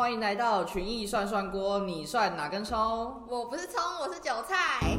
[0.00, 3.22] 欢迎来到群艺涮涮锅，你涮哪根葱？
[3.28, 4.96] 我不是葱，我是韭菜。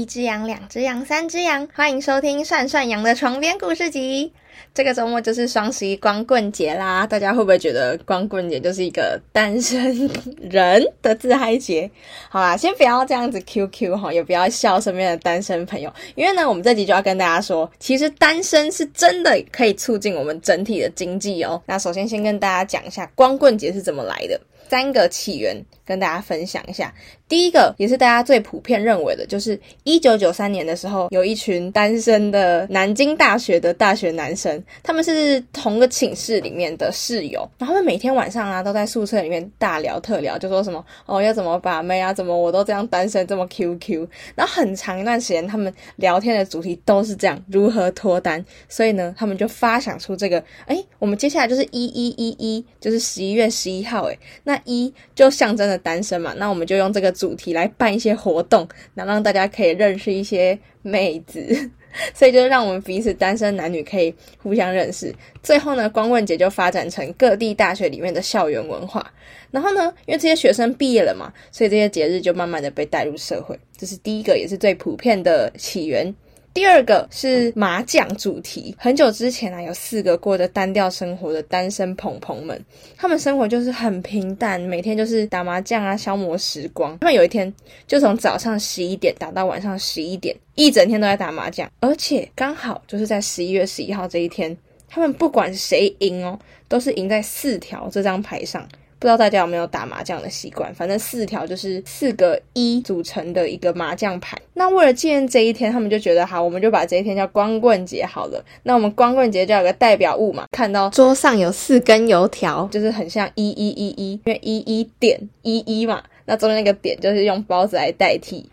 [0.00, 4.32] 一只羊，两只羊，三只羊，欢迎收听涮涮羊的床边故事集。
[4.72, 10.08] 这个周末就是双十一光棍节啦，大家会不会觉得光棍节就是一个单身
[10.40, 11.90] 人的自嗨节？
[12.30, 21.60] 好啦，先不要这样子 QQ 哈，也不要笑身边的单身朋友，因为呢，我们这集就要跟大家说，其实单身是真的可以促进我们整体的经济哦。
[21.66, 24.40] 那首先先跟大家讲一下光棍节是怎么来的。
[24.68, 26.92] 三个起源跟大家分享一下。
[27.28, 54.18] 第一个也是大家最普遍认为的，就是一九九三年的时候，有一群单身的南京大学的大学男生，他们是同个寝室里面的室友，然后他们每天晚上啊都在宿舍里面大聊特聊，就说什么哦要怎么把妹啊，怎么我都这样单身这么 QQ，然后很长一段时间他们聊天的主题都是这样如何脱单，所以呢他们就发想出这个，哎，我们接下来就是一一一一，就是十一月十一号，哎，
[54.50, 61.70] 那一就象征着单身嘛，那我们就用这个主题来办一些活动，然后让大家可以认识一些妹子，
[62.12, 65.14] 所以就让我们彼此单身男女可以互相认识。
[65.40, 69.08] 最后呢，光棍节就发展成各地大学里面的校园文化。
[69.52, 73.56] 然后呢，因为这些学生毕业了嘛，所以这些节日就慢慢的被带入社会。
[73.76, 76.12] 这是第一个，也是最普遍的起源。
[76.52, 78.74] 第二个是麻将主题。
[78.76, 82.64] 很久之前啊，有四个过着单调生活的单身朋朋们，
[82.96, 86.98] 他们生活就是很平淡，每天就是打麻将啊，消磨时光。
[86.98, 87.52] 他们有一天
[87.86, 94.56] 就从早上十一点打到晚上十一点，一整天都在打麻将，而且刚好就是在十一月十一号这一天，
[94.88, 98.68] 他们不管谁赢哦，都是赢在四条这张牌上。
[99.00, 100.72] 不知道大家有没有打麻将的习惯？
[100.74, 104.36] 反正四条就是四个一组成的一个麻将牌。
[104.52, 108.44] 那为了纪念这一天，他们就觉得好，我们就把这一天叫光棍节好了。
[108.64, 116.02] 那我们光棍节就有个代表物嘛，看到桌上有四根油条，就是很像一一一一，因为一一点一一嘛。
[116.26, 118.46] 那中间那个点就是用包子来代替。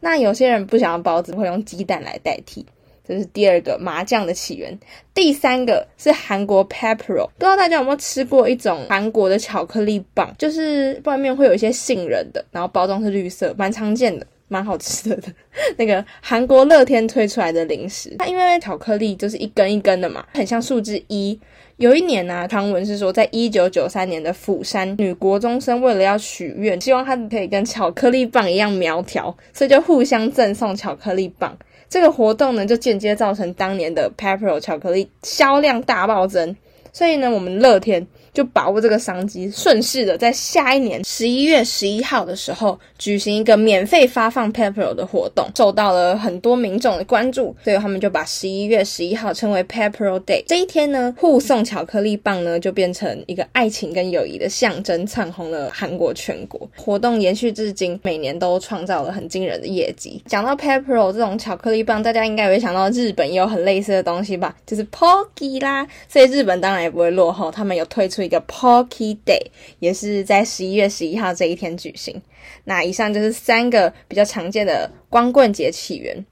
[0.00, 2.64] 那有些人不想要包子，会用鸡蛋来代替。
[3.08, 4.78] 这是第二个麻将的起源，
[5.14, 15.22] 第三个是韩国 Peppero，不知道大家有没有吃过一种韩国的巧克力棒，就是外面会有一些杏仁的，然后包装是绿色，蛮常见的，蛮好吃的。
[15.78, 21.40] 那个韩国乐天推出来的零食，它因为巧克力就是一根一根的嘛，很像数字一。
[21.78, 31.56] 有一年呢，汤文是说，在一九九三年的釜山女国中生为了要许愿，希望她可以跟巧克力棒一样苗条，所以就互相赠送巧克力棒。
[31.88, 36.54] 这个活动呢，就间接造成当年的 Pepero 巧克力销量大暴增。
[36.98, 38.04] 所以呢，我们乐天。
[38.30, 50.44] 就把握这个商机，顺势的在下一年十一月十一号的时候举行一个免费发放 Pepero 的活动，受到了很多民众的关注，所以他们就把十一月十一号称为 Pepero Day。
[50.46, 56.70] 这一天呢，互送巧克力棒呢，就变成一个爱情跟友谊的象征，唱红了韩国全国。
[56.76, 60.22] 活动延续至今，每年都创造了很惊人的业绩。
[60.26, 65.84] 讲到 Pepero 这种巧克力棒，大家应该也会想到日本也有很类似的东西吧，就是 Pocky 啦。
[66.08, 68.22] 所以日本当然也不会落后，他们有推出。
[68.22, 69.46] 一个 Pocky Day
[69.78, 72.20] 也是在十一月十一号这一天举行。
[72.64, 76.24] 那以上就是三个比较常见的光棍节起源。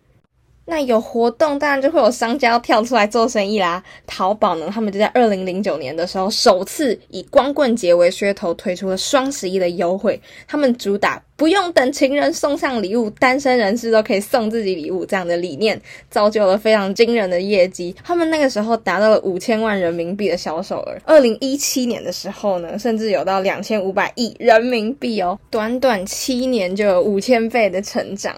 [0.68, 3.82] 那有活动，当然就会有商家要跳出来做生意啦。
[4.04, 10.20] 淘宝呢，他们就在二零零九年的时候，首次以光棍节为噱头推出了双十一的优惠。
[10.48, 17.94] 他们主打不用等情人送上礼物，单身人士都可以送自己礼物这样的理念，造就了非常惊人的业绩。
[18.02, 20.96] 他们那个时候达到了五千万人民币的销售额。
[21.04, 28.34] 二零一七年的时候呢，甚至有到两千五百亿人民币哦，短短七年就有五千倍的成长。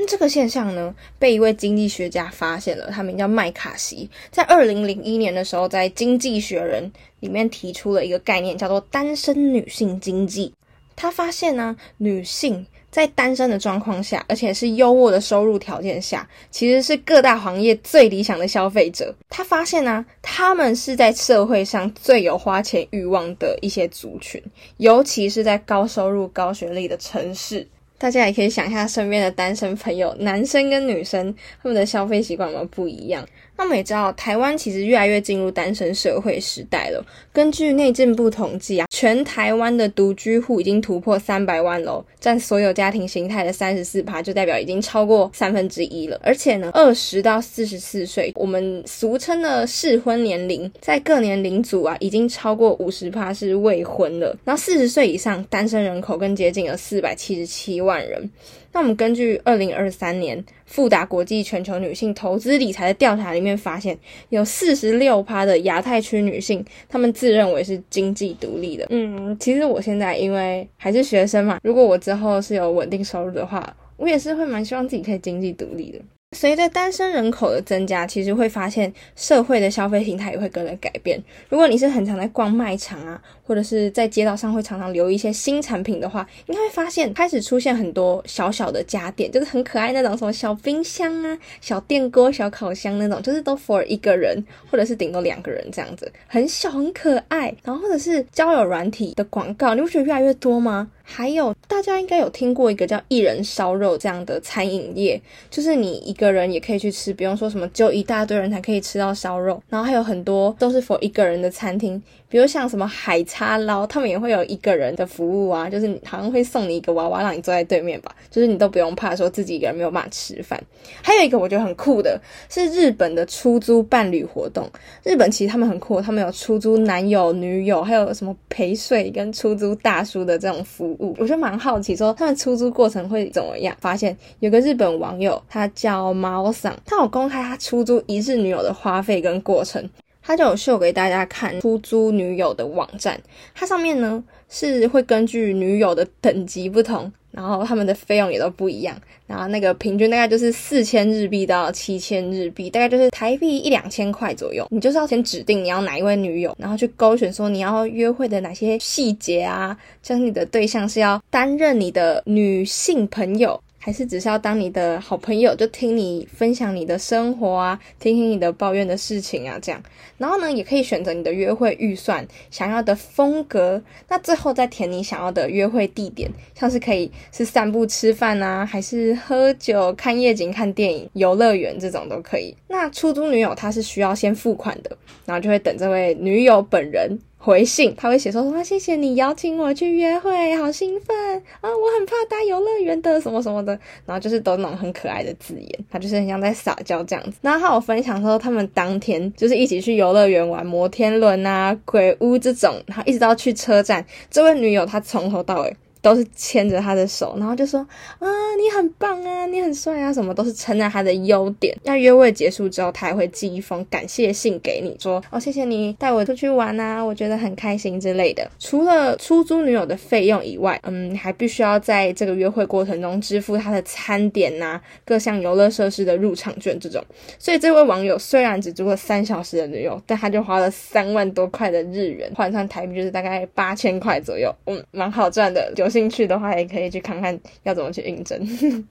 [0.00, 6.84] 那这个现象呢，被一位经济学家发现了，他名叫麦卡锡，在二零零一年的时候，在《经济学人》
[7.18, 10.54] 里面提出了一个概念，叫做单身女性经济。
[10.94, 19.12] 他发现呢，女性在单身的状况下，而且是优渥的收入条件下，其实是各大行业最理想的消费者。
[19.28, 24.40] 他发现呢，他们是在社会上最有花钱欲望的一些族群，
[24.76, 27.66] 尤其是在高收入、高学历的城市。
[27.98, 33.26] 大家也可以想一下身边的单身朋友，男生跟女生他们的消费习惯有没有不一样？
[33.58, 37.04] 那我们也知道，台湾其实越来越进入单身社会时代了。
[37.32, 46.20] 根据内政部统计啊，全台湾的独居户已经突破三百万喽，占所有家庭形态的三十四趴，就代表已经超过三分之一了。
[46.22, 54.36] 而且呢，二十到四十四岁，我们俗称的适婚年龄，在各年龄组啊，已经超过五十趴是未婚了。
[54.44, 57.88] 然后四十岁以上单身人口更接近了四百七十七万。
[57.88, 58.30] 万人。
[58.70, 63.98] 那我们根据二零二三年富达国际全球女性投资理财的调查里面发现，
[64.28, 68.86] 有四十六趴的亚太区女性，她们自认为是经济独立的。
[68.90, 75.98] 嗯，其实我现在因为还是学生嘛，如果我之后是有稳定收入的话，我也是会蛮希望自己可以经济独立的。
[76.36, 81.18] 随着单身人口的增加，其实会发现社会的消费形态也会跟着改变。
[81.48, 83.18] 如果你是很常在逛卖场啊，
[83.48, 97.54] 或者是在街道上会常常留一些新产品的话，应该会发现开始出现很多小小的家电，就是很可爱那种，什么小冰箱啊、小电锅、小烤箱那种，就是都 for 一个人，或者是顶多两个人这样子，很小很可爱。
[97.64, 100.90] 然后或者是交友软体的广告，你不觉得越来越多吗？
[101.10, 105.18] 还有大家应该有听过一个叫一人烧肉这样的餐饮业，
[105.48, 109.62] 就是你一个人也可以去吃，不用说什么就一大堆人才可以吃到烧肉。
[109.70, 120.60] 然后还有很多都是 for 一个人的餐厅，比如像什么海叉捞，他们也会有一个人的服务啊，就是好像会送你一个娃娃让你坐在对面吧，就是你都不用怕说自己一个人没有办法吃饭。
[121.00, 124.68] 还有一个我觉得很酷的是日本的出租伴侣活动，
[125.04, 131.14] 日本其实他们很酷，他们有出租男友、女友，还有什么陪睡跟出租大叔的这种服务。
[131.16, 133.72] 我就蛮好奇，说他们出租过程会怎么样？
[133.80, 139.88] 发现有个日本网友，他叫猫桑，他有公开他出租一日女友的花费跟过程，
[140.28, 143.18] 他就有秀给大家看出租女友的网站，
[143.54, 147.10] 它上面呢是会根据女友的等级不同。
[147.30, 148.96] 然后他们的费用也都不一样，
[149.26, 154.66] 然后那个平均大概就是四千日币到七千日币，大概就是台币一两千块左右。
[154.70, 163.60] 你就是要先指定你要哪一位女友，然后去勾选说你要约会的哪些细节啊，像你的对象是要担任你的女性朋友。
[163.78, 169.82] 还是只是要当你的好朋友，就听你分享你的生活啊，听听你的抱怨的事情啊，这样。
[170.18, 173.80] 然后呢，也可以选择你的约会预算、想要的风格。
[174.08, 182.54] 那最后再填你想要的约会地点，像是可以是散步、吃饭啊，还是喝酒、看夜景、看电影、游乐园这种都可以。
[182.66, 187.18] 那出租女友她是需要先付款的，然后就会等这位女友本人。
[187.40, 191.16] 回信，他会写说说谢谢你邀请我去约会，好兴奋
[191.60, 191.70] 啊！
[191.70, 193.72] 我很怕搭游乐园的什么什么的，
[194.04, 197.38] 然后就是都那种很可爱的字眼，他就是很像在撒娇这样子。
[197.40, 205.76] 然后他有分享说，他们当天就是一起去游乐园玩摩天轮啊、鬼屋这种，然后一直到去车站，这位女友她从头到尾。
[206.00, 207.80] 都是牵着他的手，然后就说
[208.18, 211.76] 啊，你很棒啊，你很帅啊，什么都是称赞他的优点。
[211.84, 218.48] 那约会结束之后，他还会寄一封感谢信给你，说哦，谢谢你带我出去玩啊，我觉得很开心之类的。
[218.58, 227.02] 除了出租女友的费用以外，嗯，还必须要在这个约会过程中支付他的餐点呐，各项游乐设施的入场券这种。
[227.38, 235.72] 所以这位网友虽然只租了三小时的女友，但他就花了三万多块的日元，换算台币就是大概八千块左右，嗯，蛮好赚的。
[235.74, 238.38] 就兴趣的话，也可以去看看要怎么去应征。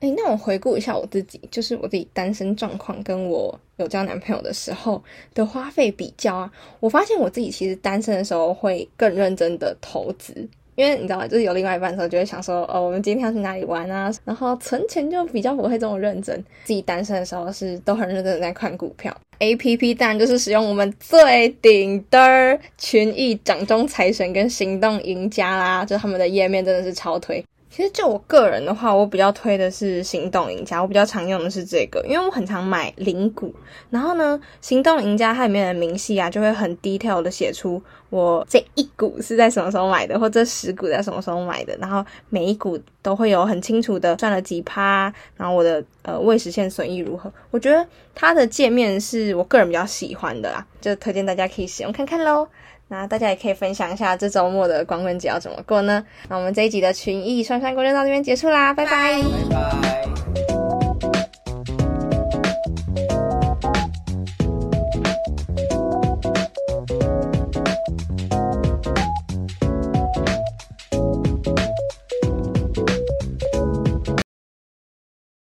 [0.00, 5.02] 哎，那我回顾一下我自己，就是我自己单身状况跟我有交男朋友的时候
[5.34, 11.26] 的花费比较啊，我发现我自己其实单身的时候会更认真的投资，因为你知道？
[11.26, 14.08] 就是有另外一半的时候，就会想说，哦，我们今天要去哪里玩啊？
[14.24, 16.36] 然后存钱就比较不会这么认真。
[16.62, 19.12] 自己单身的时候是都很认真的在看股票。
[19.40, 27.44] A P P 当然就是使用我们最顶的群益掌中财神跟行动赢家啦，就他们的页面真的是超推。
[27.70, 33.54] 其实就我个人的话，我比较推的是行动赢家，我比较常用的是这个，因为我很常买零股。
[33.90, 41.76] 然后呢，行动赢家它里面的明细啊，就会很 detail 的写出我这一股是在什么时候买的，或这十股在什么时候买的。
[41.78, 47.32] 然后每一股都会有很清楚的赚了几趴，然后我的呃未实现损益如何。
[47.50, 52.48] 我觉得它的界面是我个人比较喜欢的啦，就推荐大家可以使用看看喽。
[52.88, 56.04] 那大家也可以分享一下这周末的光棍节要怎么过呢？
[56.28, 59.87] 那我们这一集的群艺酸酸锅就到这边结束啦，拜拜。